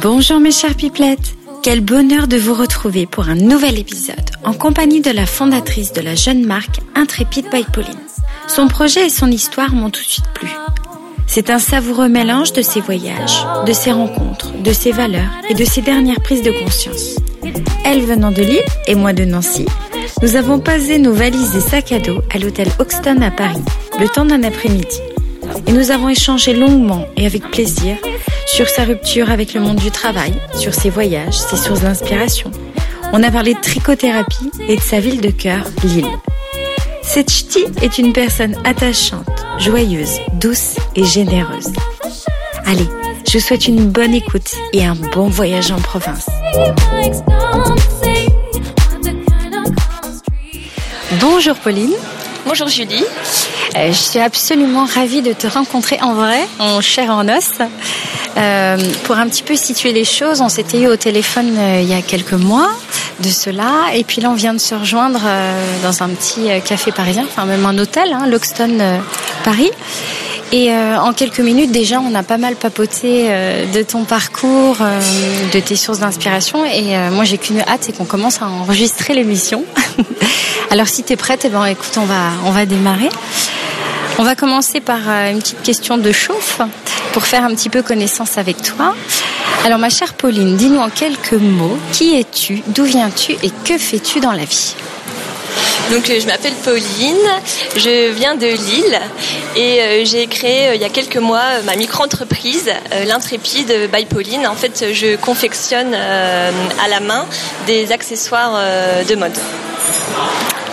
[0.00, 1.34] Bonjour mes chers pipelettes.
[1.62, 6.00] Quel bonheur de vous retrouver pour un nouvel épisode en compagnie de la fondatrice de
[6.00, 7.98] la jeune marque Intrépide by Pauline.
[8.46, 10.48] Son projet et son histoire m'ont tout de suite plu.
[11.26, 15.64] C'est un savoureux mélange de ses voyages, de ses rencontres, de ses valeurs et de
[15.64, 17.16] ses dernières prises de conscience.
[17.84, 19.66] Elle venant de Lille et moi de Nancy,
[20.22, 23.62] nous avons posé nos valises et sacs à dos à l'hôtel Hoxton à Paris,
[24.00, 25.00] le temps d'un après-midi.
[25.66, 27.96] Et nous avons échangé longuement et avec plaisir
[28.48, 32.50] sur sa rupture avec le monde du travail, sur ses voyages, ses sources d'inspiration.
[33.12, 36.08] On a parlé de trichothérapie et de sa ville de cœur, Lille.
[37.02, 41.72] Cette ch'ti est une personne attachante, joyeuse, douce et généreuse.
[42.66, 42.88] Allez,
[43.26, 46.26] je vous souhaite une bonne écoute et un bon voyage en province.
[51.20, 51.94] Bonjour Pauline.
[52.46, 53.04] Bonjour Julie.
[53.76, 57.52] Euh, je suis absolument ravie de te rencontrer en vrai, en chair en os.
[58.36, 61.88] Euh, pour un petit peu situer les choses, on s'était eu au téléphone euh, il
[61.88, 62.70] y a quelques mois
[63.20, 65.20] de cela, et puis là on vient de se rejoindre
[65.82, 69.00] dans un petit café parisien, enfin même un hôtel, hein, Loxton
[69.42, 69.70] Paris.
[70.52, 73.28] Et en quelques minutes déjà, on a pas mal papoté
[73.74, 74.76] de ton parcours,
[75.52, 76.64] de tes sources d'inspiration.
[76.64, 79.64] Et moi, j'ai qu'une hâte, c'est qu'on commence à enregistrer l'émission.
[80.70, 83.10] Alors, si tu es prête, eh ben, écoute, on va, on va démarrer.
[84.20, 86.60] On va commencer par euh, une petite question de chauffe
[87.12, 88.96] pour faire un petit peu connaissance avec toi.
[89.64, 94.18] Alors ma chère Pauline, dis-nous en quelques mots, qui es-tu, d'où viens-tu et que fais-tu
[94.18, 94.74] dans la vie?
[95.92, 97.28] Donc euh, je m'appelle Pauline,
[97.76, 99.00] je viens de Lille
[99.54, 102.72] et euh, j'ai créé il y a quelques mois ma micro-entreprise,
[103.06, 104.48] l'Intrépide by Pauline.
[104.48, 107.24] En fait, je confectionne à la main
[107.68, 108.60] des accessoires
[109.08, 109.38] de mode.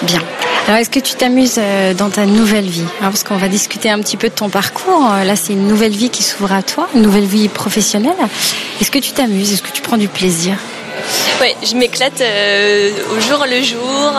[0.01, 0.21] Bien.
[0.67, 2.88] Alors, est-ce que tu t'amuses euh, dans ta nouvelle vie?
[2.99, 5.11] Parce qu'on va discuter un petit peu de ton parcours.
[5.13, 8.16] Euh, là, c'est une nouvelle vie qui s'ouvre à toi, une nouvelle vie professionnelle.
[8.81, 9.53] Est-ce que tu t'amuses?
[9.53, 10.55] Est-ce que tu prends du plaisir?
[11.39, 14.12] Oui, je m'éclate euh, au jour le jour.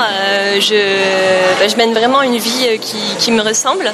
[0.61, 3.91] je, bah, je, mène vraiment une vie qui, qui me ressemble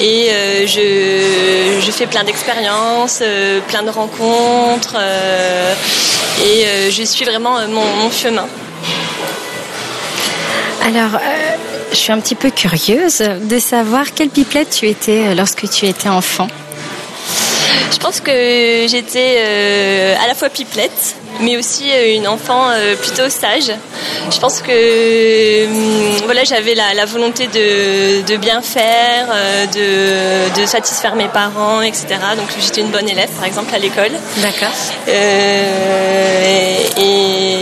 [0.00, 0.30] et
[0.64, 3.22] je, je, fais plein d'expériences,
[3.68, 4.96] plein de rencontres
[6.46, 8.46] et je suis vraiment mon, mon chemin.
[10.86, 11.20] Alors,
[11.94, 15.86] je suis un petit peu curieuse de savoir quelle pipelette tu étais euh, lorsque tu
[15.86, 16.48] étais enfant.
[17.92, 23.28] Je pense que j'étais euh, à la fois pipelette, mais aussi euh, une enfant plutôt
[23.28, 23.72] sage.
[24.30, 29.28] Je pense que voilà, j'avais la, volonté de, bien faire,
[29.72, 32.06] de, satisfaire mes parents, etc.
[32.36, 34.12] Donc j'étais une bonne élève, par exemple, à l'école.
[34.38, 34.72] D'accord.
[36.98, 37.54] et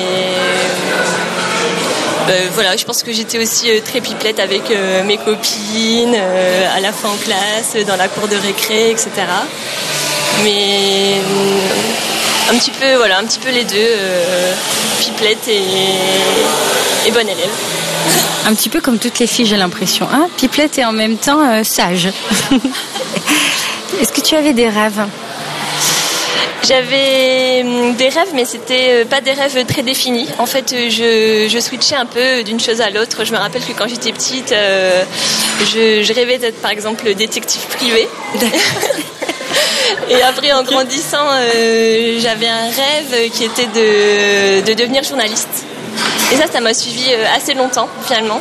[2.53, 6.17] voilà, je pense que j'étais aussi euh, très pipelette avec euh, mes copines,
[6.75, 9.11] à la fin en classe, dans la cour de récré, etc.
[10.45, 11.17] Mais
[12.51, 13.89] un petit peu, voilà, un petit peu les deux,
[15.01, 15.63] pipelette et,
[17.07, 17.51] et bonne élève.
[18.47, 20.09] Un petit peu comme toutes les filles, j'ai l'impression.
[20.13, 22.09] Hein Pipelette et en même temps sage.
[24.01, 25.07] Est-ce que tu avais des rêves?
[26.67, 30.29] J'avais hum, des rêves, mais c'était euh, pas des rêves très définis.
[30.39, 33.25] En fait, euh, je, je switchais un peu d'une chose à l'autre.
[33.25, 35.03] Je me rappelle que quand j'étais petite, euh,
[35.73, 38.09] je, rêvais d'être par exemple détective privé.
[40.11, 41.27] Et après, en grandissant,
[42.19, 45.65] j'avais un rêve qui était de, de devenir journaliste.
[46.33, 48.41] Et ça, ça m'a suivi assez longtemps finalement.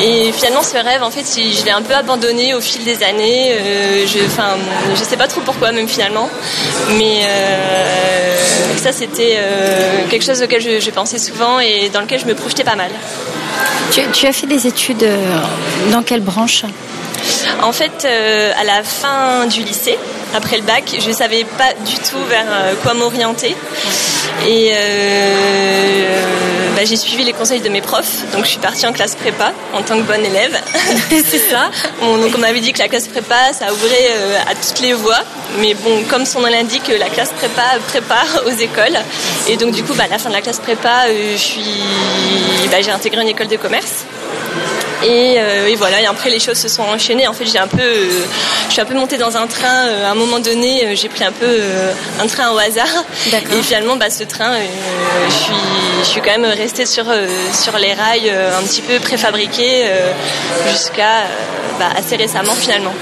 [0.00, 3.52] Et finalement, ce rêve, en fait, je l'ai un peu abandonné au fil des années.
[3.52, 4.56] Euh, je, enfin,
[4.94, 6.28] je sais pas trop pourquoi, même finalement.
[6.98, 12.26] Mais euh, ça, c'était euh, quelque chose auquel je, pensais souvent et dans lequel je
[12.26, 12.90] me projetais pas mal.
[13.92, 15.06] Tu, as fait des études
[15.92, 16.64] dans quelle branche?
[17.62, 19.98] En fait, à la fin du lycée,
[20.34, 22.46] après le bac, je savais pas du tout vers
[22.82, 23.56] quoi m'orienter.
[24.46, 24.72] Et
[26.82, 29.52] bah, j'ai suivi les conseils de mes profs, donc je suis partie en classe prépa
[29.72, 30.58] en tant que bonne élève.
[31.10, 31.70] c'est ça.
[32.00, 35.20] donc on m'avait dit que la classe prépa, ça ouvrait euh, à toutes les voies,
[35.58, 38.98] mais bon, comme son nom l'indique, la classe prépa prépare aux écoles.
[39.48, 41.36] Et donc du coup, bah, à la fin de la classe prépa, euh,
[42.70, 44.04] bah, j'ai intégré une école de commerce.
[45.04, 47.26] Euh, et, voilà, et après les choses se sont enchaînées.
[47.26, 48.24] En fait, j'ai un peu, euh,
[48.68, 49.86] je suis un peu montée dans un train.
[49.86, 51.60] Euh, à un moment donné, j'ai pris un peu
[52.20, 52.86] un train au hasard.
[53.26, 54.54] Et finalement, bah, ce train,
[55.28, 55.52] je suis,
[56.00, 57.06] je suis quand même restée sur
[57.52, 59.84] sur les rails, un petit peu préfabriqué
[60.70, 61.24] jusqu'à
[61.78, 62.94] bah, assez récemment finalement.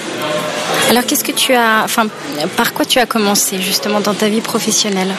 [0.91, 2.07] Alors qu'est-ce que tu as, enfin,
[2.57, 5.15] par quoi tu as commencé justement dans ta vie professionnelle?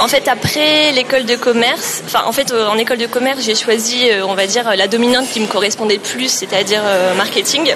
[0.00, 4.10] En fait, après l'école de commerce, en fait, euh, en école de commerce, j'ai choisi,
[4.10, 7.74] euh, on va dire, la dominante qui me correspondait le plus, c'est-à-dire euh, marketing.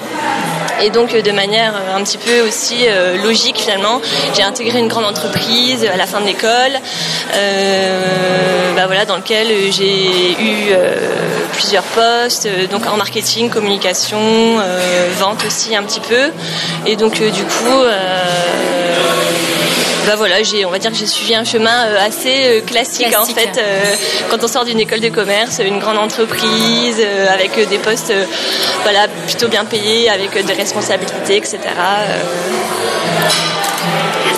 [0.83, 2.87] Et donc, de manière un petit peu aussi
[3.23, 4.01] logique, finalement,
[4.35, 6.71] j'ai intégré une grande entreprise à la fin de l'école,
[8.75, 10.73] bah dans lequel j'ai eu
[11.53, 14.57] plusieurs postes, donc en marketing, communication,
[15.19, 16.30] vente aussi un petit peu.
[16.85, 17.83] Et donc, du coup,
[20.05, 23.15] bah voilà, j'ai, on va dire que j'ai suivi un chemin euh, assez euh, classique,
[23.17, 23.57] en fait.
[23.57, 23.95] Euh,
[24.29, 28.13] quand on sort d'une école de commerce, une grande entreprise avec des postes,
[28.83, 31.59] voilà, plutôt bien payés, avec des responsabilités, etc.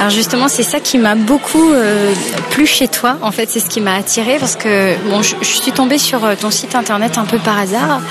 [0.03, 2.13] Alors justement, c'est ça qui m'a beaucoup euh,
[2.49, 3.15] plu chez toi.
[3.21, 6.51] En fait, c'est ce qui m'a attiré parce que je, suis tombée sur euh, ton
[6.51, 8.01] site internet un peu par hasard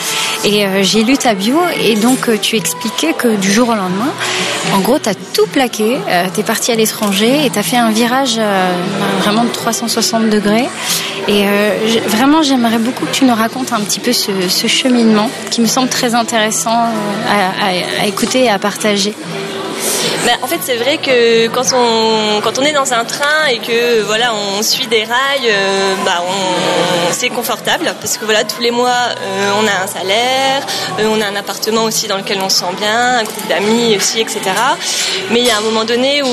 [0.43, 4.11] et euh, j'ai lu ta bio et donc tu expliquais que du jour au lendemain,
[4.75, 5.99] en gros, tu as tout plaqué,
[6.33, 8.41] tu es parti à l'étranger et tu as fait un virage
[9.21, 10.71] vraiment de 360 degrés.
[11.29, 11.45] Et
[12.07, 15.91] vraiment, j'aimerais beaucoup que tu nous racontes un petit peu ce, cheminement qui me semble
[15.91, 16.87] très intéressant
[18.01, 19.15] à écouter et à partager.
[20.25, 23.59] Bah, en fait, c'est vrai que quand on, quand on est dans un train et
[23.59, 26.23] que voilà, on suit des rails, euh, bah,
[27.11, 30.63] c'est confortable parce que voilà, tous les mois, euh, on a un salaire,
[31.01, 33.97] euh, on a un appartement aussi dans lequel on se sent bien, un groupe d'amis
[33.97, 34.41] aussi, etc.
[35.31, 36.29] Mais il y a un moment donné où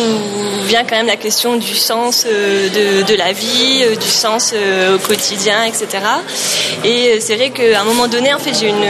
[0.68, 5.64] vient quand même la question du sens de, de la vie, du sens au quotidien,
[5.64, 5.88] etc.
[6.84, 8.86] Et c'est vrai qu'à un moment donné, en fait, j'ai une,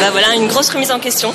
[0.00, 1.34] bah, voilà, une grosse remise en question.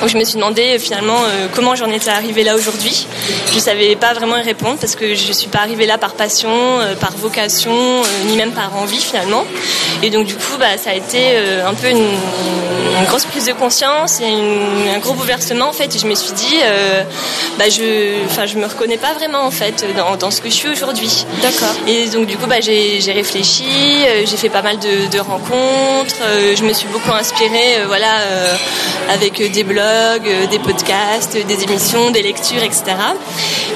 [0.00, 3.06] Donc je me suis demandé finalement euh, comment j'en étais arrivée là aujourd'hui.
[3.50, 5.96] Je ne savais pas vraiment y répondre parce que je ne suis pas arrivée là
[5.96, 9.44] par passion, euh, par vocation, euh, ni même par envie finalement.
[10.02, 12.04] Et donc du coup, bah, ça a été un peu une,
[13.06, 15.94] grosse prise de conscience et un gros bouleversement en fait.
[15.94, 16.56] Et je me suis dit,
[17.58, 18.16] bah, je,
[18.46, 19.84] je me reconnais pas vraiment en fait
[20.20, 21.24] dans, ce que je suis aujourd'hui.
[21.40, 21.74] D'accord.
[21.86, 23.64] Et donc du coup, bah, j'ai réfléchi,
[24.24, 26.16] j'ai fait pas mal de, de rencontres,
[26.54, 28.18] je me suis beaucoup inspirée, voilà,
[29.08, 32.84] avec des blogs euh, des podcasts, des émissions, des lectures, etc.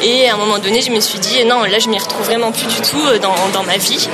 [0.03, 2.53] Et à un moment donné, je me suis dit, non, là, je m'y retrouve vraiment
[2.53, 4.09] plus du tout euh, dans, dans ma vie.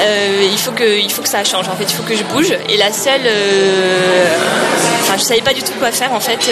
[0.00, 2.24] Euh, il, faut que, il faut que ça change, en fait, il faut que je
[2.24, 2.52] bouge.
[2.68, 3.22] Et la seule...
[5.02, 6.50] enfin, je savais pas du tout quoi faire, en fait.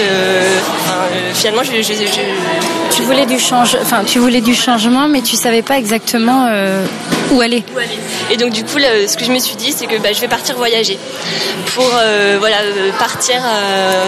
[1.34, 3.76] finalement, je, Tu voulais du change...
[3.80, 6.46] enfin, tu voulais du changement, mais tu savais pas exactement
[7.32, 7.64] où aller.
[7.74, 7.98] Où aller.
[8.30, 10.28] Et donc, du coup, ce que je me suis dit, c'est que bah, je vais
[10.28, 10.98] partir voyager
[11.74, 11.90] pour
[12.38, 12.58] voilà,
[12.98, 13.42] partir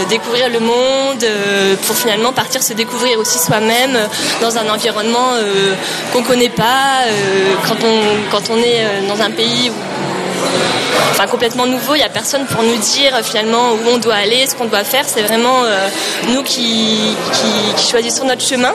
[0.09, 4.07] découvrir le monde euh, pour finalement partir se découvrir aussi soi-même euh,
[4.41, 5.75] dans un environnement euh,
[6.13, 7.05] qu'on connaît pas.
[7.67, 8.01] quand on
[8.31, 9.71] quand on est dans un pays
[11.11, 11.95] enfin complètement nouveau.
[11.95, 14.85] Il n'y a personne pour nous dire finalement où on doit aller, ce qu'on doit
[14.85, 15.05] faire.
[15.07, 15.63] C'est vraiment
[16.29, 17.17] nous qui,
[17.91, 18.75] choisissons notre chemin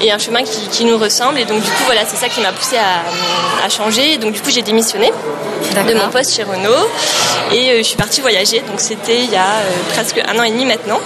[0.00, 1.38] et un chemin qui, nous ressemble.
[1.38, 4.18] Et donc du coup voilà, c'est ça qui m'a poussé à, changer.
[4.18, 5.10] donc du coup j'ai démissionné
[5.74, 6.88] de mon poste chez Renault
[7.52, 8.62] et je suis partie voyager.
[8.68, 9.62] Donc c'était il y a
[9.94, 11.00] presque un an et demi maintenant.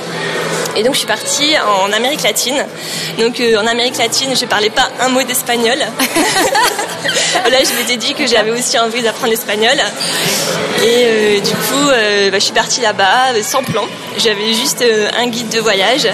[0.79, 2.65] Et donc je suis partie en Amérique latine.
[3.19, 5.77] Donc euh, en Amérique latine, je parlais pas un mot d'espagnol.
[7.51, 9.77] Là, je m'étais dit que j'avais aussi envie d'apprendre l'espagnol.
[10.83, 13.85] Et euh, du coup, euh, bah, je suis partie là-bas sans plan.
[14.17, 14.85] J'avais juste
[15.19, 16.09] un guide de voyage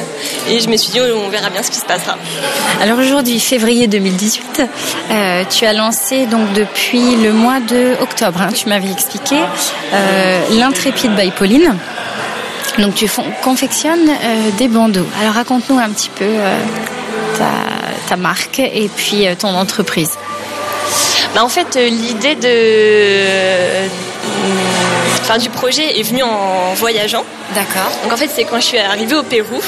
[0.48, 2.16] et je me suis dit on verra bien ce qui se passera.
[2.80, 4.62] Alors aujourd'hui, février 2018,
[5.50, 9.36] tu as lancé donc depuis le mois de octobre, hein, tu m'avais expliqué,
[10.50, 11.74] l'intrépide by Pauline.
[12.78, 13.08] Donc tu
[13.42, 15.06] confectionnes euh, des bandeaux.
[15.20, 16.58] Alors raconte-nous un petit peu euh,
[18.08, 20.10] ta, marque et puis euh, ton entreprise.
[21.34, 23.88] Bah, en fait, l'idée de,
[25.20, 27.24] enfin, du projet est venue en voyageant.
[27.54, 27.90] D'accord.
[28.02, 29.60] Donc en fait, c'est quand je suis arrivée au Pérou.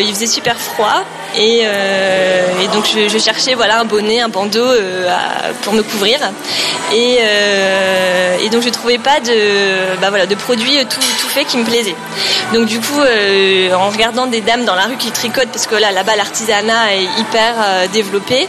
[0.00, 1.04] Il faisait super froid
[1.36, 5.08] euh, et, donc je, cherchais voilà un bonnet, un bandeau euh,
[5.62, 6.18] pour me couvrir.
[6.92, 11.58] Euh, et, donc je trouvais pas de bah voilà de produits tout, tout fait qui
[11.58, 11.94] me plaisait.
[12.54, 15.92] Donc du coup en regardant des dames dans la rue qui tricotent parce que là
[15.92, 17.54] là-bas l'artisanat est hyper
[17.92, 18.48] développé,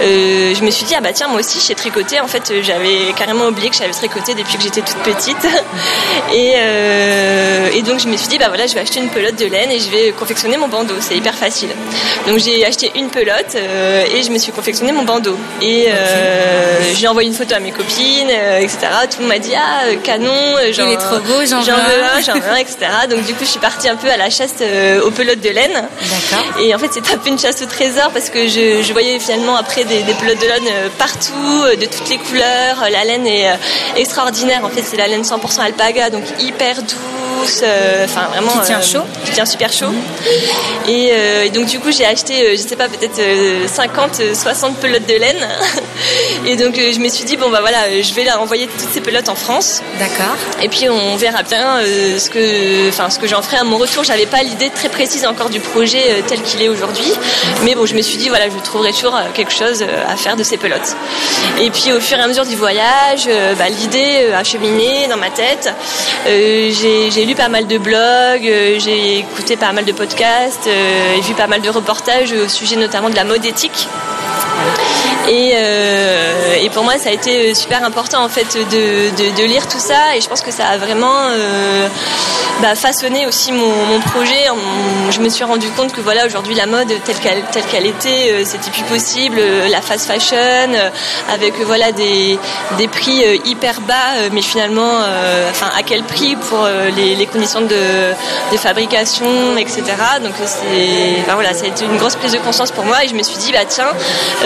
[0.00, 2.20] je me suis dit ah bah tiens moi aussi j'ai tricoté.
[2.20, 5.36] En fait j'avais carrément oublié que j'avais tricoté depuis que j'étais toute petite.
[6.32, 6.54] Et,
[7.74, 9.70] et donc je me suis dit bah voilà je vais acheter une pelote de laine
[9.70, 10.94] et je vais confectionner mon bandeau.
[11.00, 11.70] C'est hyper facile.
[12.26, 15.36] Donc j'ai acheté une pelote euh, et je me suis confectionné mon bandeau.
[15.60, 18.78] Et euh, j'ai envoyé une photo à mes copines, euh, etc.
[19.10, 20.32] Tout le monde m'a dit ah canon,
[20.72, 22.76] genre, il est trop beau, j'en veux un, j'en veux un, etc.
[23.08, 24.54] Donc du coup je suis partie un peu à la chasse
[25.04, 25.72] aux pelotes de laine.
[25.72, 26.60] D'accord.
[26.60, 29.56] Et en fait c'était un peu une chasse au trésor parce que je, voyais finalement
[29.56, 32.88] après des, pelotes de laine partout, de toutes les couleurs.
[32.90, 33.48] La laine est
[33.96, 34.64] extraordinaire.
[34.64, 37.62] En fait c'est la laine 100% alpaga, donc hyper doux douce,
[38.04, 39.92] enfin vraiment qui tient chaud, qui tient super chaud.
[40.88, 43.20] Et, donc du coup j'ai acheté, je sais pas peut-être
[43.68, 45.48] 50, 60 pelotes de laine.
[46.46, 49.28] et donc je me suis dit bon bah voilà, je vais envoyer toutes ces pelotes
[49.28, 49.82] en France.
[49.98, 50.36] D'accord.
[50.62, 54.04] Et puis on verra bien ce que, enfin ce que j'en ferai à mon retour.
[54.04, 57.12] J'avais pas l'idée très précise encore du projet tel qu'il est aujourd'hui,
[57.64, 60.42] mais bon je me suis dit voilà je trouverai toujours quelque chose à faire de
[60.42, 60.96] ces pelotes.
[61.60, 65.16] Et puis au fur et à mesure du voyage, euh, bah, l'idée a cheminé dans
[65.16, 65.72] ma tête.
[66.26, 71.20] Euh, j'ai lu pas mal de blogs, euh, j'ai écouté pas mal de podcasts et
[71.20, 73.88] vu pas mal de reportages au sujet notamment de la mode éthique.
[75.28, 79.68] Et, euh, et, pour moi, ça a été super important en fait de, de, lire
[79.68, 80.16] tout ça.
[80.16, 81.88] Et je pense que ça a vraiment euh,
[82.62, 84.46] bah, façonné aussi mon, projet.
[85.10, 88.70] Je me suis rendu compte que voilà, aujourd'hui, la mode telle qu'elle était, euh, c'était
[88.70, 89.40] plus possible.
[89.70, 90.90] La fast fashion, euh,
[91.32, 92.38] avec voilà des,
[92.92, 99.82] prix hyper bas, mais finalement, à quel prix pour les, conditions de, fabrication, etc.
[100.22, 103.04] Donc c'est, voilà, ça a été une grosse prise de conscience pour moi.
[103.04, 103.92] Et je me suis dit, bah tiens,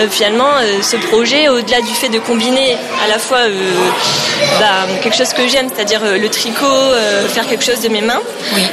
[0.09, 3.71] finalement euh, ce projet, au-delà du fait de combiner à la fois euh,
[4.59, 6.65] bah, quelque chose que j'aime, c'est-à-dire euh, le tricot,
[7.29, 8.21] faire quelque chose de mes mains,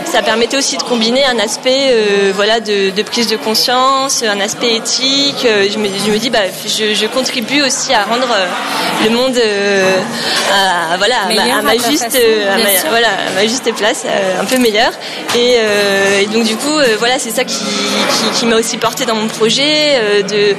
[0.05, 1.95] ça permettait aussi de combiner un aspect
[2.35, 5.45] voilà, de, prise de conscience, un aspect éthique.
[5.45, 8.29] Je me, je me dis, bah, je, contribue aussi à rendre
[9.05, 12.19] le monde à, voilà, à ma, juste,
[12.89, 14.05] voilà, ma juste place,
[14.41, 14.93] un peu meilleur.
[15.37, 15.59] Et,
[16.33, 17.65] donc du coup, voilà, c'est ça qui,
[18.35, 20.55] qui, m'a aussi porté dans mon projet, de,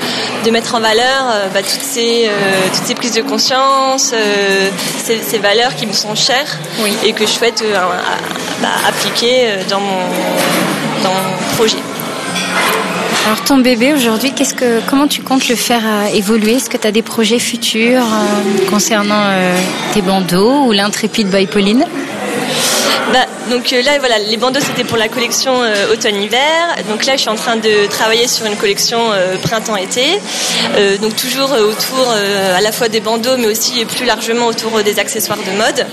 [0.46, 1.04] de mettre en valeur
[1.34, 2.30] euh, bah, toutes, ces, euh,
[2.74, 4.70] toutes ces prises de conscience, euh,
[5.04, 6.58] ces, valeurs qui me sont chères
[7.04, 7.64] et que je souhaite
[8.64, 10.00] bah, appliquer dans mon,
[11.04, 11.78] dans mon projet.
[13.28, 16.56] Alors ton bébé aujourd'hui, qu'est-ce que, comment tu comptes le faire évoluer?
[16.56, 18.08] Est-ce que tu as des projets futurs
[18.70, 19.30] concernant
[19.94, 21.86] tes bandeaux ou l'intrépide by Pauline?
[23.14, 26.76] Bah, donc euh, là, voilà, les bandeaux c'était pour la collection euh, automne-hiver.
[26.90, 30.20] Donc là, je suis en train de travailler sur une collection euh, printemps-été.
[31.00, 35.38] donc toujours autour à la fois des bandeaux, mais aussi plus largement autour des accessoires
[35.38, 35.86] de mode.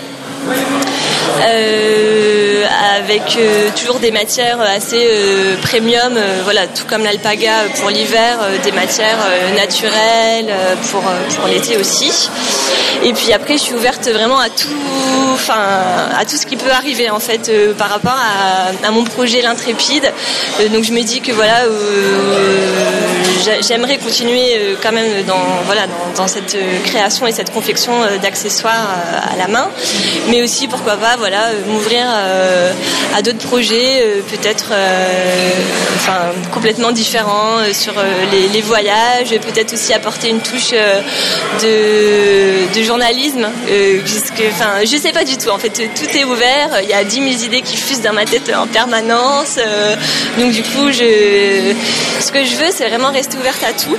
[1.43, 2.65] Euh,
[2.99, 8.73] avec euh, toujours des matières assez euh, premium, voilà, tout comme l'alpaga pour l'hiver, des
[8.73, 9.19] matières
[9.57, 10.53] naturelles
[10.91, 11.03] pour,
[11.49, 12.13] l'été aussi.
[13.03, 14.69] Et puis après, je suis ouverte vraiment à tout,
[15.33, 15.61] enfin,
[16.19, 18.17] à tout ce qui peut arriver en fait par rapport
[18.85, 20.13] à, mon projet l'intrépide.
[20.73, 21.63] donc je me dis que voilà,
[23.67, 25.83] j'aimerais continuer quand même dans voilà
[26.17, 28.89] dans cette création et cette confection d'accessoires
[29.33, 29.69] à la main,
[30.29, 32.73] mais aussi pourquoi pas voilà m'ouvrir euh,
[33.15, 35.51] à d'autres projets euh, peut-être euh,
[35.97, 37.95] enfin complètement différents sur
[38.33, 40.73] les, voyages peut-être aussi apporter une touche
[41.63, 43.49] de, journalisme
[44.05, 47.05] puisque enfin je sais pas du tout en fait tout est ouvert il y a
[47.05, 49.59] 10 000 idées qui fusent dans ma tête en permanence
[50.39, 51.75] donc du coup je
[52.21, 53.97] ce que je veux c'est vraiment rester ouverte à tout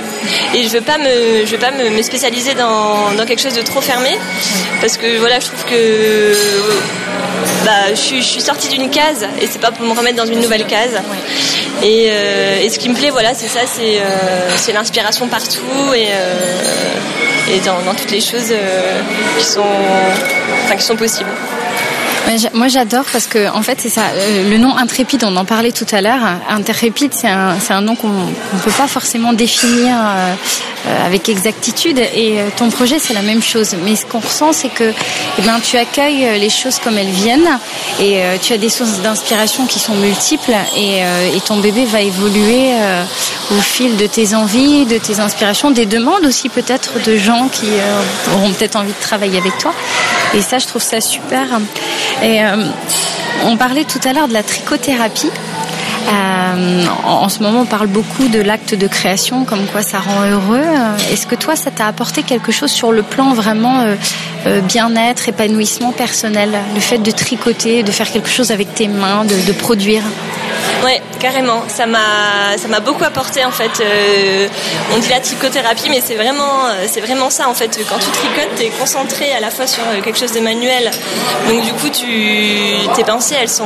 [0.54, 3.62] et je veux pas me je veux pas me, spécialiser dans, dans quelque chose de
[3.62, 4.10] trop fermé
[4.80, 6.36] parce que voilà je trouve que
[7.64, 10.66] bah, je, suis, sortie d'une case et c'est pas pour me remettre dans une nouvelle
[10.66, 11.00] case.
[11.82, 17.54] Euh, et, ce qui me plaît, voilà, c'est ça, c'est euh, l'inspiration partout et, euh,
[17.54, 18.52] et dans, toutes les choses
[19.38, 19.60] qui sont,
[20.64, 21.30] enfin, qui sont possibles.
[22.54, 24.02] Moi j'adore parce que en fait c'est ça.
[24.14, 26.20] Euh, le nom intrépide, on en parlait tout à l'heure.
[26.48, 30.34] Intrépide, c'est un, un nom qu'on ne peut pas forcément définir euh,
[30.86, 31.98] euh, avec exactitude.
[31.98, 33.74] Et ton projet c'est la même chose.
[33.84, 34.92] Mais ce qu'on ressent, c'est que
[35.38, 37.58] eh ben, tu accueilles les choses comme elles viennent
[38.00, 42.70] et tu as des sources d'inspiration qui sont multiples et, et ton bébé va évoluer
[43.50, 47.68] au fil de tes envies, de tes inspirations, des demandes aussi peut-être de gens qui
[48.34, 49.74] auront peut-être envie de travailler avec toi.
[50.34, 51.46] Et ça, je trouve ça super.
[52.22, 52.64] Et euh,
[53.44, 55.30] on parlait tout à l'heure de la trichothérapie.
[56.08, 60.24] Euh, en, ce moment, on parle beaucoup de l'acte de création, comme quoi ça rend
[60.24, 60.64] heureux.
[61.12, 63.84] Est-ce que toi, ça t'a apporté quelque chose sur le plan vraiment
[64.46, 69.24] euh, bien-être, épanouissement personnel, le fait de tricoter, de faire quelque chose avec tes mains,
[69.24, 70.02] de produire?
[70.82, 71.62] Ouais, carrément.
[71.68, 73.80] Ça m'a, beaucoup apporté en fait.
[73.80, 74.48] Euh,
[74.94, 77.78] on dit la trichothérapie, mais c'est vraiment, euh, c'est vraiment ça en fait.
[77.88, 80.90] Quand tu tricotes, tu es concentré à la fois sur euh, quelque chose de manuel.
[81.48, 83.64] Donc du coup, tu, tes pensées, elles sont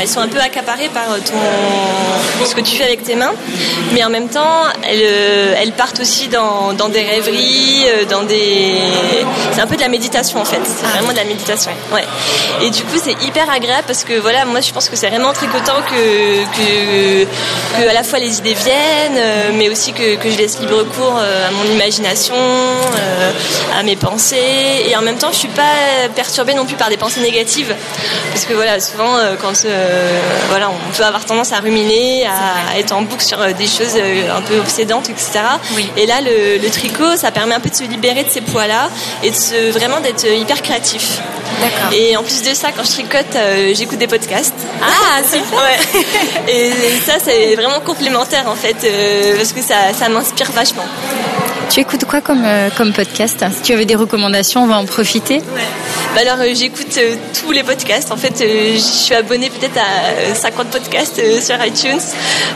[0.00, 3.32] elles sont un peu accaparées par ton, ce que tu fais avec tes mains,
[3.92, 8.74] mais en même temps, elles, elles partent aussi dans, des rêveries, dans des.
[9.52, 10.60] C'est un peu de la méditation en fait.
[10.64, 11.70] C'est vraiment de la méditation.
[11.92, 12.04] Ouais.
[12.62, 15.32] Et du coup, c'est hyper agréable parce que voilà, moi, je pense que c'est vraiment
[15.32, 20.38] tricotant que, que, que, à la fois les idées viennent, mais aussi que, que je
[20.38, 22.34] laisse libre cours à mon imagination,
[23.78, 26.96] à mes pensées, et en même temps, je suis pas perturbée non plus par des
[26.96, 27.74] pensées négatives,
[28.30, 29.54] parce que voilà, souvent, quand
[30.48, 34.42] voilà, on peut avoir tendance à ruminer, à être en boucle sur des choses un
[34.42, 35.40] peu obsédantes, etc.
[35.96, 38.88] Et là, le, le, tricot, ça permet un peu de se libérer de ces poids-là
[39.22, 41.20] et de se, vraiment d'être hyper créatif.
[41.92, 43.36] Et en plus de ça, quand je tricote,
[43.74, 44.54] j'écoute des podcasts.
[44.82, 46.52] Ah, super ouais.
[46.52, 46.70] Et
[47.04, 48.76] ça, c'est vraiment complémentaire en fait,
[49.36, 50.84] parce que ça, ça m'inspire vachement.
[51.70, 54.84] Tu écoutes quoi comme, euh, comme podcast Si tu avais des recommandations, on va en
[54.84, 55.40] profiter.
[56.14, 58.12] Bah alors euh, j'écoute euh, tous les podcasts.
[58.12, 62.00] En fait, je suis abonnée peut-être à 50 podcasts sur iTunes.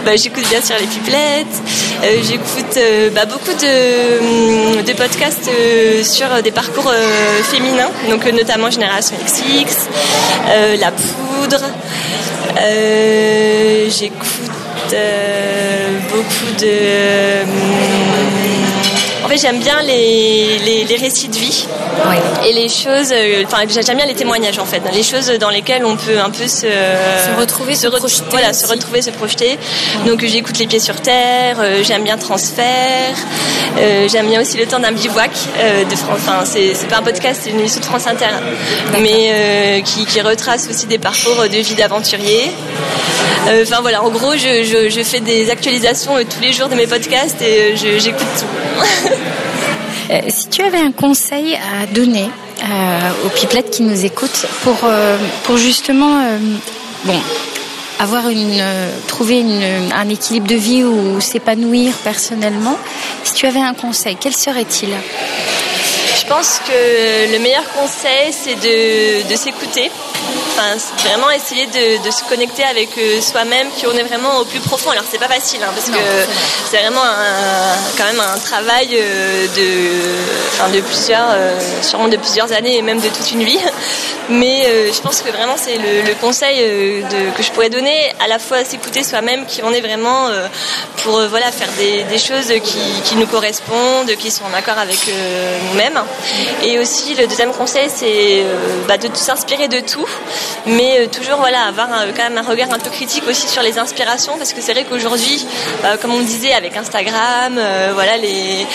[0.04, 1.46] Bah, j'écoute bien sûr les pipelettes.
[2.22, 2.78] j'écoute
[3.14, 5.50] bah, beaucoup de, de podcasts
[6.02, 6.92] sur des parcours
[7.44, 9.88] féminins, donc notamment Génération XX,
[10.80, 11.64] La Poudre.
[13.88, 14.94] j'écoute
[16.10, 17.38] beaucoup de
[19.28, 21.66] en fait, j'aime bien les, les, récits de vie
[22.46, 23.12] et les choses.
[23.12, 26.30] Euh, enfin, j'aime bien les témoignages en fait, les choses dans lesquelles on peut un
[26.30, 28.24] peu se, se retrouver, se, projeter.
[28.30, 29.58] Voilà, se retrouver, se projeter.
[30.06, 31.58] Donc, j'écoute les pieds sur terre.
[31.60, 32.64] Euh, j'aime bien transfert.
[33.76, 35.30] Euh, j'aime bien aussi le temps d'un bivouac
[35.90, 36.20] de France.
[36.26, 38.32] Enfin, c'est pas un podcast, c'est une émission de France Inter,
[38.98, 42.50] mais qui, qui, retrace aussi des parcours de vie d'aventurier.
[43.62, 46.86] Enfin voilà, en gros, je, je, je, fais des actualisations tous les jours de mes
[46.86, 48.46] podcasts et j'écoute tout.
[50.10, 52.24] Euh, si tu avais un conseil à donner
[52.62, 55.16] euh, aux pipelettes qui nous écoutent pour, euh,
[55.56, 56.20] justement
[57.98, 58.62] avoir une,
[59.06, 62.78] trouver une, un équilibre de vie ou s'épanouir personnellement,
[63.24, 64.90] si tu avais un conseil, quel serait-il?
[66.20, 69.90] Je pense que le meilleur conseil, c'est de s'écouter
[70.58, 70.76] Enfin,
[71.08, 74.90] vraiment essayer de, se connecter avec euh, soi-même, qui on est vraiment au plus profond.
[74.90, 76.02] Alors c'est pas facile, hein, parce que
[76.68, 77.04] c'est vraiment
[77.96, 82.98] quand même un travail euh, de, de plusieurs, euh, sûrement de plusieurs années et même
[82.98, 83.60] de toute une vie.
[84.30, 86.58] Mais je pense que vraiment c'est le, conseil
[87.36, 90.28] que je pourrais donner, à la fois s'écouter soi-même, qui on est vraiment
[91.02, 94.98] pour voilà faire des, choses qui, nous correspondent, qui sont en accord avec
[95.70, 95.98] nous-mêmes.
[96.62, 98.44] Et aussi le deuxième conseil, c'est
[98.86, 100.06] bah, de s'inspirer de tout
[100.66, 103.78] mais euh, toujours voilà avoir quand même un regard un peu critique aussi sur les
[103.78, 105.46] inspirations parce que c'est vrai qu'aujourd'hui
[105.84, 108.66] euh, comme on disait avec Instagram euh, voilà les,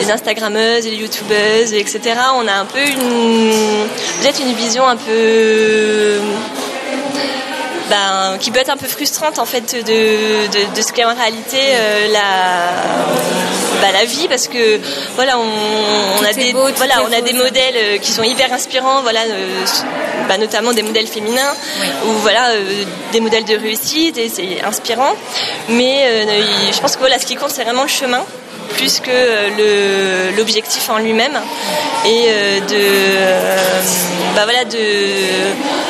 [0.00, 3.86] les Instagrammeuses les YouTubeuses etc on a un peu une
[4.20, 6.20] peut-être une vision un peu
[7.92, 11.14] ben, qui peut être un peu frustrante en fait de, de, de ce qu'est en
[11.14, 11.58] réalité
[12.10, 12.32] la
[13.82, 14.80] bah, la vie parce que
[15.16, 19.22] voilà on, a des voilà on a des modèles euh, qui sont hyper inspirants voilà
[19.22, 19.64] euh,
[20.28, 21.52] bah, notamment des modèles féminins
[22.06, 25.14] ou voilà euh, des modèles de réussite et c'est inspirant.
[25.68, 26.06] Mais
[26.72, 28.24] je pense que voilà ce qui compte c'est vraiment le chemin
[28.62, 31.38] plus que l'objectif en lui-même
[32.04, 32.28] et
[32.68, 32.82] de
[34.34, 34.78] bah voilà de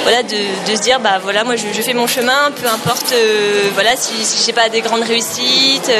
[0.02, 3.14] voilà de, se dire bah voilà moi je, fais mon chemin peu importe
[3.74, 5.90] voilà si, si j'ai pas des grandes réussites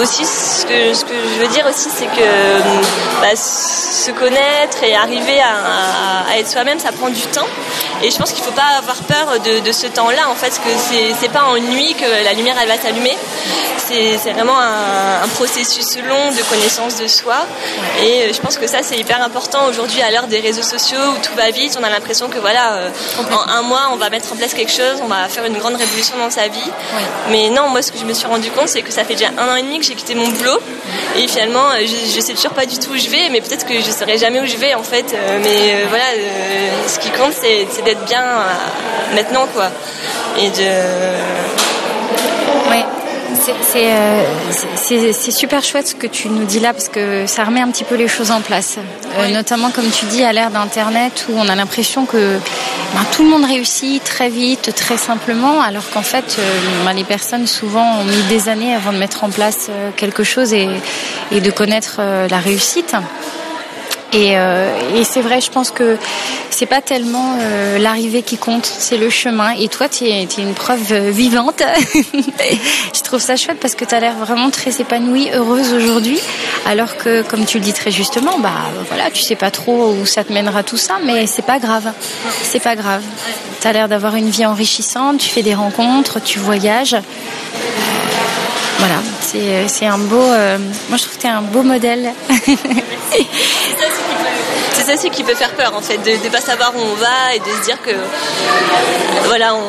[0.00, 2.28] aussi ce que, ce que je veux dire aussi, c'est que
[3.20, 7.46] bah, se connaître et arriver à, être soi-même, ça prend du temps.
[8.02, 10.70] Et je pense qu'il faut pas avoir peur de, ce temps-là, en fait, parce que
[11.20, 13.16] c'est pas en nuit que la lumière elle va s'allumer.
[13.76, 17.46] C'est vraiment un, processus long de connaissance de soi.
[18.02, 21.22] Et je pense que ça, c'est hyper important aujourd'hui à l'heure des réseaux sociaux où
[21.22, 21.76] tout va vite.
[21.80, 22.90] On a l'impression que voilà, euh,
[23.32, 25.76] en un mois, on va mettre en place quelque chose, on va faire une grande
[25.76, 26.70] révolution dans sa vie.
[27.30, 29.30] Mais non, moi, ce que je me suis rendu compte, c'est que ça fait déjà
[29.38, 30.58] un an et demi que j'ai quitté mon boulot.
[31.16, 33.66] Et finalement, euh, je, je sais toujours pas du tout où je vais, mais peut-être
[33.66, 35.14] que je saurai jamais où je vais en fait.
[35.14, 36.04] Euh, mais euh, voilà,
[36.86, 38.24] ce qui compte, c'est d'être bien
[39.14, 39.70] maintenant, quoi.
[40.38, 40.68] Et de.
[43.76, 44.24] Euh,
[44.76, 47.84] c'est super chouette ce que tu nous dis là parce que ça remet un petit
[47.84, 48.78] peu les choses en place.
[49.16, 52.38] Euh, notamment comme tu dis à l'ère d'Internet où on a l'impression que
[52.94, 57.04] ben, tout le monde réussit très vite, très simplement, alors qu'en fait euh, ben, les
[57.04, 60.68] personnes souvent ont mis des années avant de mettre en place quelque chose et,
[61.32, 62.94] et de connaître la réussite.
[64.12, 65.98] Et, et c'est vrai, je pense que
[66.50, 67.36] c'est pas tellement
[67.78, 69.50] l'arrivée qui compte, c'est le chemin.
[69.50, 71.62] Et toi, tu es, une preuve vivante.
[72.94, 76.18] je trouve ça chouette parce que tu as l'air vraiment très épanouie, heureuse aujourd'hui.
[76.66, 78.52] Alors que, comme tu le dis très justement, bah
[78.88, 81.92] voilà, tu sais pas trop où ça te mènera tout ça, mais c'est pas grave.
[82.42, 83.02] C'est pas grave.
[83.60, 86.96] Tu as l'air d'avoir une vie enrichissante, tu fais des rencontres, tu voyages.
[88.78, 88.96] Voilà,
[89.68, 90.22] c'est un beau.
[90.22, 92.12] Euh, moi, je trouve que tu es un beau modèle.
[94.72, 96.94] c'est ça, c'est qui peut faire peur en fait, de ne pas savoir où on
[96.94, 97.90] va et de se dire que
[99.26, 99.60] voilà, on,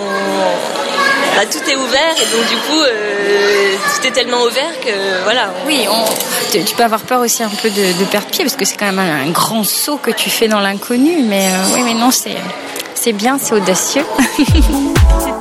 [1.35, 5.53] bah, tout est ouvert et donc du coup euh, tout est tellement ouvert que voilà.
[5.65, 5.87] Oui,
[6.51, 8.99] tu, peux avoir peur aussi un peu de, perdre pied parce que c'est quand même
[8.99, 12.35] un, grand saut que tu fais dans l'inconnu, mais euh, oui, mais non, c'est
[12.95, 14.03] c'est bien, c'est audacieux.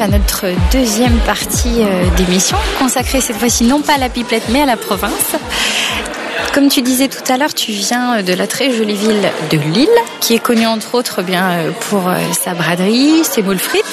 [0.00, 4.62] à notre deuxième partie euh, d'émission, consacrée cette fois-ci non pas à la pipelette mais
[4.62, 5.36] à la province.
[6.52, 9.88] Comme tu disais tout à l'heure, tu viens de la très jolie ville de Lille,
[10.20, 13.84] qui est connue entre autres bien euh, pour euh, sa braderie, ses moules frites,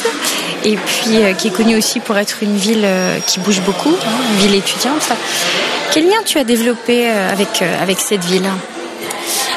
[0.63, 2.87] et puis euh, qui est connue aussi pour être une ville
[3.27, 5.11] qui bouge beaucoup, hein, une ville étudiante.
[5.91, 8.49] Quel lien tu as développé avec cette ville?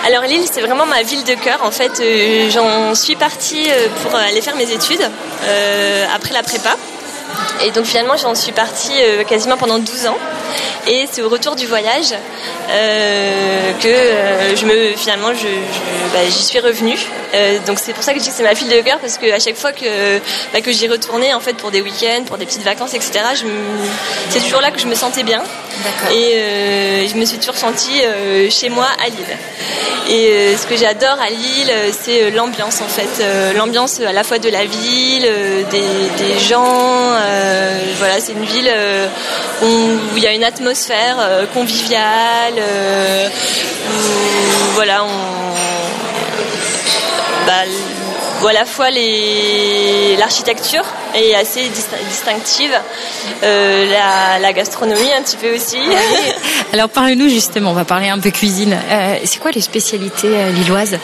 [0.07, 1.63] Alors Lille, c'est vraiment ma ville de cœur.
[1.63, 2.01] En fait,
[2.51, 3.67] j'en suis partie
[4.03, 5.03] pour aller faire mes études
[6.15, 6.77] après la prépa.
[7.65, 8.93] Et donc finalement, j'en suis partie
[9.29, 10.19] quasiment pendant 12 ans.
[10.87, 12.15] Et c'est au retour du voyage
[12.71, 15.49] euh, que euh, je me finalement je,
[16.13, 16.97] bah, j'y suis revenue.
[17.35, 19.19] Euh, donc c'est pour ça que je dis que c'est ma fille de cœur parce
[19.19, 20.19] qu'à chaque fois que
[20.53, 23.21] bah, que j'y retournais en fait pour des week-ends, pour des petites vacances, etc.
[24.31, 25.43] C'est toujours là que je me sentais bien.
[26.13, 28.03] Et je me suis toujours sentie
[28.51, 29.39] chez moi à Lille.
[30.09, 33.25] Et ce que j'adore à Lille, c'est l'ambiance en fait,
[33.57, 35.29] l'ambiance à la fois de la ville,
[35.71, 35.81] des,
[36.25, 37.13] des gens.
[37.99, 38.71] Voilà, c'est une ville
[39.63, 41.17] où il y a une atmosphère
[41.55, 43.29] conviviale euh,
[44.75, 45.55] voilà, on,
[47.47, 48.91] bah, à la fois
[50.19, 50.85] l'architecture
[51.25, 51.69] est assez
[52.09, 52.73] distinctive,
[53.43, 53.87] euh,
[54.41, 55.77] la, gastronomie un petit peu aussi.
[56.73, 58.79] Alors parle-nous justement, on va parler un peu cuisine.
[58.91, 60.97] Euh, c'est quoi les spécialités lilloises?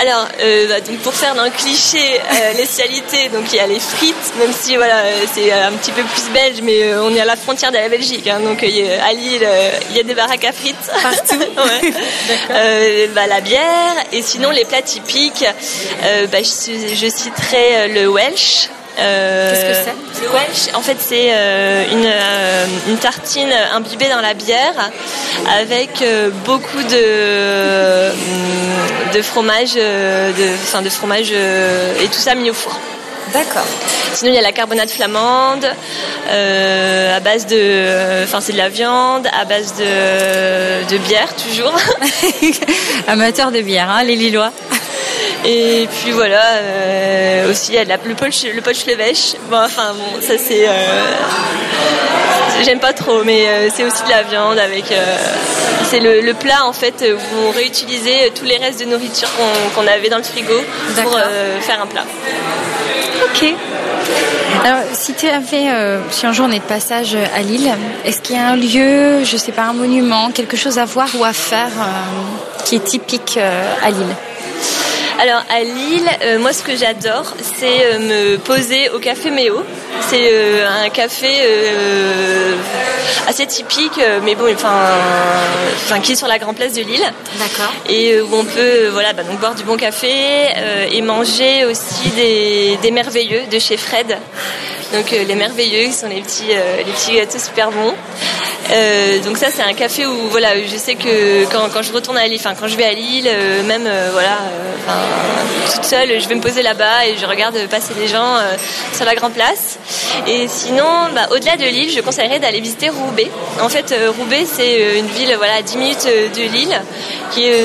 [0.00, 3.66] Alors, euh, bah, donc pour faire le cliché euh, les spécialités, donc il y a
[3.66, 7.20] les frites, même si voilà c'est un petit peu plus belge, mais euh, on est
[7.20, 9.46] à la frontière de la Belgique, hein, donc à Lille
[9.90, 11.44] il y a des baraques à frites partout.
[13.14, 13.60] bah, la bière
[14.12, 15.44] et sinon les plats typiques,
[16.32, 18.68] bah, je, je, citerai le Welsh.
[19.00, 24.20] Qu'est-ce que c'est Le Welsh, en fait, c'est euh, une, euh, une, tartine imbibée dans
[24.20, 24.90] la bière
[25.60, 28.10] avec euh, beaucoup de,
[29.16, 32.78] de fromage, de, enfin, de fromage et tout ça mis au four.
[33.32, 33.66] D'accord.
[34.14, 39.28] Sinon, il y a la carbonate flamande à base de, enfin, c'est de la viande
[39.40, 41.72] à base de, de bière toujours.
[43.08, 44.52] Amateur de bière, hein, les Lillois.
[45.44, 49.34] Et puis voilà, euh, aussi il y a le poche, le poche levèche.
[49.50, 50.72] Bon, enfin bon, ça c'est, euh,
[52.62, 54.84] j'aime pas trop, mais euh, c'est aussi de la viande avec.
[55.88, 59.28] c'est le, plat en fait où on réutilisait tous les restes de nourriture
[59.74, 60.60] qu'on avait dans le frigo
[61.02, 61.18] pour
[61.60, 62.04] faire un plat.
[63.24, 63.54] Ok.
[64.64, 65.68] Alors, si tu avais,
[66.10, 67.70] si un jour on est de passage à Lille,
[68.04, 71.08] est-ce qu'il y a un lieu, je sais pas, un monument, quelque chose à voir
[71.18, 71.70] ou à faire
[72.64, 73.38] qui est typique
[73.82, 74.14] à Lille?
[75.20, 79.62] Alors à Lille, euh, moi ce que j'adore, c'est euh, me poser au café Méo.
[80.08, 81.28] C'est euh, un café
[83.28, 87.04] assez typique, mais bon, enfin, qui est sur la grande place de Lille.
[87.38, 87.72] D'accord.
[87.88, 90.10] Et où on peut, voilà, bah, donc boire du bon café
[90.90, 94.16] et manger aussi des, des merveilleux de chez Fred.
[94.92, 97.94] Donc les merveilleux, qui sont les petits, les petits gâteaux super bons.
[98.72, 102.26] Euh, donc ça c'est un café où voilà je sais que quand, je retourne à
[102.28, 104.38] Lille, enfin quand je vais à Lille, euh, même euh, voilà,
[105.74, 108.36] toute seule, je vais me poser là-bas et je regarde passer des gens
[108.92, 109.78] sur la grande place.
[110.26, 113.30] Et sinon, bah, au-delà de Lille, je conseillerais d'aller visiter Roubaix.
[113.60, 116.80] En fait, Roubaix c'est une ville voilà à 10 minutes de Lille
[117.32, 117.64] qui est,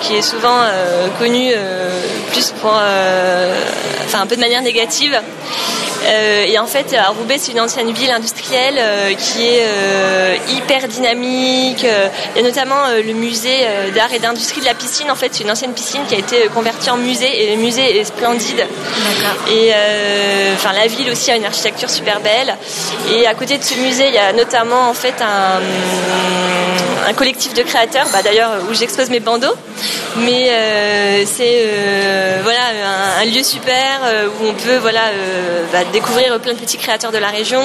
[0.00, 0.64] qui est souvent
[1.18, 1.52] connue
[2.32, 5.18] plus pour, enfin un peu de manière négative.
[6.46, 8.80] Et en fait, à Roubaix, c'est une ancienne ville industrielle
[9.16, 9.64] qui est
[10.28, 11.84] euh, hyper dynamique.
[11.84, 15.10] Euh, il y a notamment euh, le musée d'art et d'industrie de la piscine.
[15.10, 17.98] En fait, c'est une ancienne piscine qui a été convertie en musée et le musée
[17.98, 18.66] est splendide.
[19.50, 19.72] Et
[20.54, 22.56] enfin, la ville aussi a une architecture super belle.
[23.12, 25.60] Et à côté de ce musée, il y a notamment en fait un,
[27.08, 29.54] un collectif de créateurs, bah, d'ailleurs où j'expose mes bandeaux.
[30.18, 30.50] Mais
[31.26, 31.68] c'est
[32.42, 32.60] voilà
[33.20, 34.00] un, lieu super
[34.40, 35.02] où on peut voilà
[35.72, 37.62] bah, découvrir plein de petits créateurs de la région.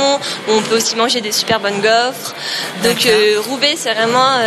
[0.50, 2.34] On peut aussi manger des super bonnes gaufres.
[2.84, 3.08] Donc
[3.48, 4.40] Roubaix, c'est vraiment.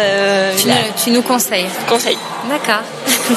[0.56, 0.68] Tu,
[1.04, 1.68] tu, nous conseilles.
[1.88, 2.16] Conseil.
[2.48, 2.82] D'accord.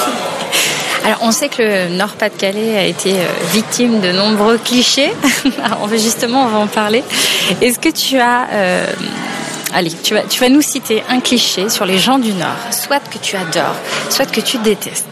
[1.03, 5.12] Alors, on sait que le Nord-Pas-de-Calais a été euh, victime de nombreux clichés.
[5.63, 7.03] Alors, justement, on va en parler.
[7.62, 8.47] Est-ce que tu as...
[8.51, 8.86] Euh,
[9.73, 12.99] allez, tu vas, tu vas nous citer un cliché sur les gens du Nord, soit
[12.99, 13.75] que tu adores,
[14.10, 15.08] soit que tu détestes?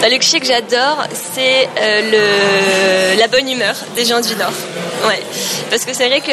[0.00, 4.52] Bah, le cliché que j'adore, c'est euh, le, la bonne humeur des gens du Nord.
[5.06, 5.22] Ouais.
[5.70, 6.32] Parce que c'est vrai que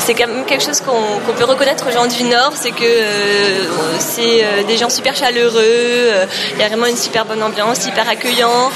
[0.00, 3.64] c'est quand même quelque chose qu'on peut reconnaître aux gens du Nord, c'est que euh,
[3.98, 6.10] c'est euh, des gens super chaleureux,
[6.54, 8.70] il y a vraiment une super bonne ambiance, hyper accueillant,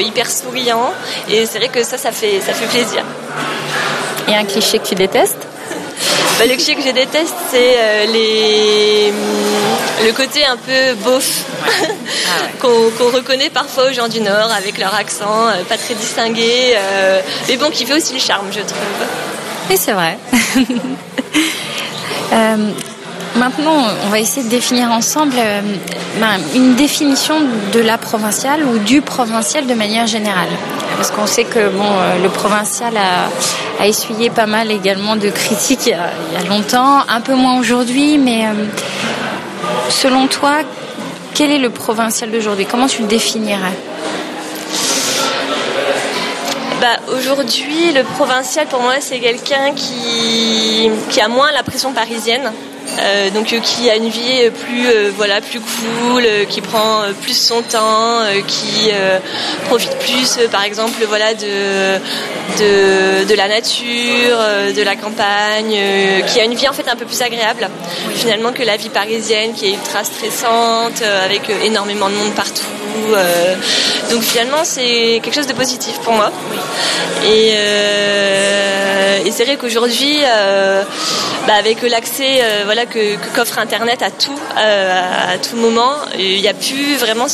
[0.00, 0.92] hyper souriant.
[1.30, 3.04] Et c'est vrai que ça, ça fait, ça fait plaisir.
[4.28, 5.48] Et un cliché que tu détestes?
[6.38, 9.12] Bah, le cliché que je déteste, c'est euh, les...
[10.04, 14.94] le côté un peu beauf ah qu'on reconnaît parfois aux gens du Nord avec leur
[14.94, 18.78] accent, euh, pas très distingué, euh, mais bon, qui fait aussi le charme, je trouve.
[19.70, 20.18] Oui, c'est vrai.
[23.34, 25.34] Maintenant, on va essayer de définir ensemble
[26.20, 27.36] ben, une définition
[27.72, 30.50] de la provinciale ou du provincial de manière générale.
[31.02, 31.90] Parce qu'on sait que bon,
[32.22, 37.20] le provincial a, a essuyé pas mal également de critiques il y a, longtemps, un
[37.20, 38.52] peu moins aujourd'hui, mais euh,
[39.88, 40.58] selon toi,
[41.34, 42.66] quel est le provincial d'aujourd'hui?
[42.70, 43.76] Comment tu le définirais?
[46.80, 52.52] Bah, Aujourd'hui, le provincial, pour moi, c'est quelqu'un qui, qui a moins la pression parisienne.
[52.98, 57.36] Euh, donc euh, qui a une vie plus euh, voilà plus cool, qui prend plus
[57.36, 58.90] son temps, qui
[59.66, 61.98] profite plus par exemple voilà de,
[62.58, 64.38] de, de la nature,
[64.76, 65.76] de la campagne,
[66.26, 67.68] qui a une vie en fait un peu plus agréable
[68.14, 72.62] finalement que la vie parisienne qui est ultra stressante avec énormément de monde partout.
[74.10, 76.30] Donc finalement c'est quelque chose de positif pour moi.
[77.24, 77.50] Et,
[79.26, 80.18] et c'est vrai qu'aujourd'hui
[81.46, 85.94] bah, avec l'accès voilà que qu'offre Internet à tout, euh, à tout moment.
[86.18, 87.26] Il n'y a plus vraiment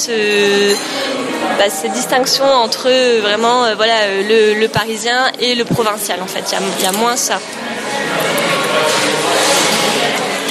[1.58, 2.88] bah, cette distinction entre
[3.20, 3.94] vraiment euh, voilà
[4.28, 6.44] le, parisien et le provincial en fait.
[6.78, 7.40] Il y, a, moins ça.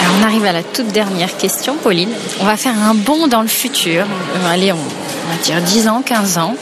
[0.01, 2.11] Alors on arrive à la toute dernière question, Pauline.
[2.39, 4.05] On va faire un bond dans le futur.
[4.05, 4.77] Euh, allez, on,
[5.27, 6.55] va dire 10 ans, 15 ans.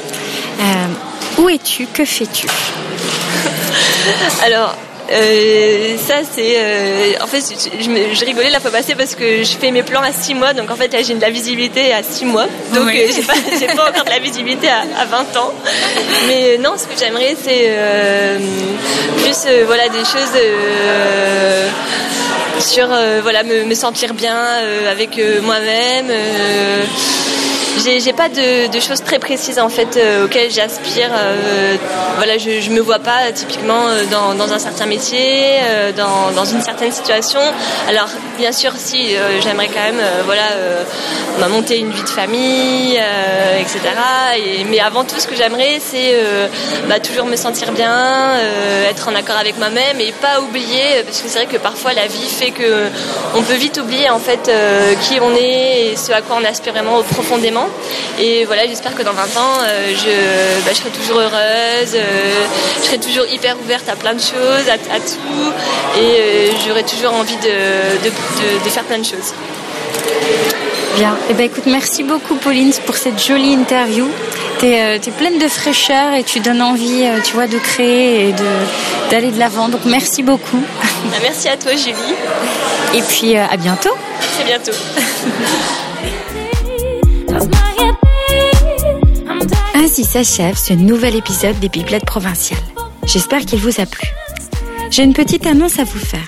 [1.38, 1.88] où es-tu?
[1.88, 2.48] Que fais-tu?
[4.46, 4.76] Alors,
[5.12, 7.44] euh, ça c'est euh, en fait
[7.80, 10.54] je, je, rigolais la fois passée parce que je fais mes plans à 6 mois.
[10.54, 12.48] Donc en fait j'ai de la visibilité à 6 mois.
[12.74, 15.54] Donc euh, j'ai pas, pas encore de la visibilité à, à 20 ans.
[16.28, 17.72] Mais non ce que j'aimerais c'est
[19.18, 20.34] plus voilà des choses
[22.60, 22.88] sur
[23.22, 24.38] voilà me, me, sentir bien
[24.90, 26.12] avec moi-même
[27.80, 31.10] j'ai pas de, choses très précises en fait euh, auxquelles j'aspire.
[31.14, 31.76] Euh,
[32.18, 35.60] voilà, je, je me vois pas typiquement euh, dans, un certain métier,
[35.96, 37.40] dans, une certaine situation.
[37.90, 43.00] Alors bien sûr, si j'aimerais quand même, voilà, monter une vie de famille,
[43.60, 43.80] etc.
[44.38, 46.16] Et, mais avant tout, ce que j'aimerais, c'est
[46.88, 48.38] bah, toujours me sentir bien,
[48.88, 52.06] être en accord avec moi-même et pas oublier, parce que c'est vrai que parfois la
[52.06, 52.90] vie fait que
[53.36, 54.52] on peut vite oublier en fait
[55.02, 57.65] qui on est et ce à quoi on aspire vraiment profondément.
[58.20, 62.46] Et voilà, j'espère que dans 20 ans, euh, bah, je, serai toujours heureuse, euh,
[62.82, 67.14] je serai toujours hyper ouverte à plein de choses, à, tout, et euh, j'aurai toujours
[67.14, 69.34] envie de, faire plein de choses.
[70.98, 71.18] Bien.
[71.30, 74.08] Eh ben, écoute, merci beaucoup, Pauline, pour cette jolie interview.
[74.60, 78.36] Tu es, pleine de fraîcheur et tu donnes envie, tu vois, de créer et
[79.12, 79.68] d'aller de l'avant.
[79.68, 80.64] Donc, merci beaucoup.
[81.06, 82.16] Bah, merci à toi, Julie.
[82.94, 83.94] Et puis, à bientôt.
[84.38, 84.72] C'est bientôt.
[89.76, 92.60] Ainsi s'achève ce nouvel épisode des Pipelettes provinciales.
[93.06, 94.08] J'espère qu'il vous a plu.
[94.90, 96.28] J'ai une petite annonce à vous faire.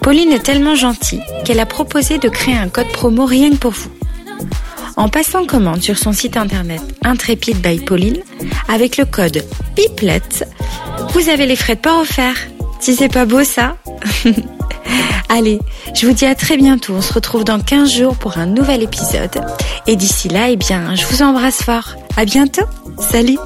[0.00, 3.72] Pauline est tellement gentille qu'elle a proposé de créer un code promo rien que pour
[3.72, 3.90] vous.
[4.96, 8.22] En passant commande sur son site internet Intrépide by Pauline,
[8.68, 9.44] avec le code
[9.74, 10.44] PIPLETTE,
[11.14, 12.48] vous avez les frais de port offerts.
[12.80, 13.76] Si c'est pas beau ça
[15.28, 15.60] Allez,
[15.94, 16.94] je vous dis à très bientôt.
[16.94, 19.40] On se retrouve dans 15 jours pour un nouvel épisode.
[19.86, 21.96] Et d'ici là, eh bien, je vous embrasse fort.
[22.16, 22.64] À bientôt.
[22.98, 23.38] Salut.